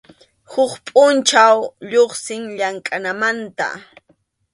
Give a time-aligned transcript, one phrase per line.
[0.51, 1.57] Huk pʼunchaw
[1.91, 3.67] lluqsin llamkʼananmanta.